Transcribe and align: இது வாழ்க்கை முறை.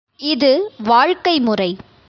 இது 0.19 0.49
வாழ்க்கை 0.83 1.39
முறை. 1.39 1.69